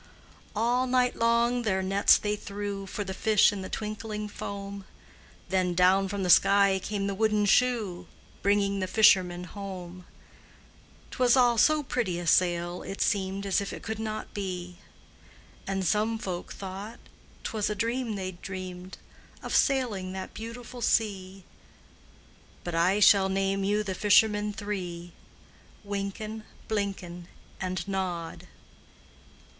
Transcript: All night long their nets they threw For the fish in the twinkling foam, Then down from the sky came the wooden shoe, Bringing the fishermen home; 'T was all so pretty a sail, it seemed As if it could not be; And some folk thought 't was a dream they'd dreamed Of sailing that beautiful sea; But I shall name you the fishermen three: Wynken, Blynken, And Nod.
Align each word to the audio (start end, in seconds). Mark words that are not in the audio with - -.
All 0.55 0.87
night 0.87 1.15
long 1.15 1.61
their 1.61 1.83
nets 1.83 2.17
they 2.17 2.35
threw 2.35 2.87
For 2.87 3.03
the 3.03 3.13
fish 3.13 3.53
in 3.53 3.61
the 3.61 3.69
twinkling 3.69 4.27
foam, 4.29 4.83
Then 5.49 5.75
down 5.75 6.07
from 6.07 6.23
the 6.23 6.29
sky 6.31 6.79
came 6.81 7.05
the 7.05 7.13
wooden 7.13 7.45
shoe, 7.45 8.07
Bringing 8.41 8.79
the 8.79 8.87
fishermen 8.87 9.43
home; 9.43 10.07
'T 11.11 11.17
was 11.19 11.37
all 11.37 11.59
so 11.59 11.83
pretty 11.83 12.17
a 12.17 12.25
sail, 12.25 12.81
it 12.81 12.99
seemed 12.99 13.45
As 13.45 13.61
if 13.61 13.71
it 13.71 13.83
could 13.83 13.99
not 13.99 14.33
be; 14.33 14.77
And 15.67 15.85
some 15.85 16.17
folk 16.17 16.51
thought 16.51 16.97
't 17.43 17.51
was 17.53 17.69
a 17.69 17.75
dream 17.75 18.15
they'd 18.15 18.41
dreamed 18.41 18.97
Of 19.43 19.55
sailing 19.55 20.13
that 20.13 20.33
beautiful 20.33 20.81
sea; 20.81 21.43
But 22.63 22.73
I 22.73 22.99
shall 22.99 23.29
name 23.29 23.63
you 23.63 23.83
the 23.83 23.93
fishermen 23.93 24.51
three: 24.51 25.13
Wynken, 25.83 26.43
Blynken, 26.67 27.27
And 27.59 27.87
Nod. 27.87 28.47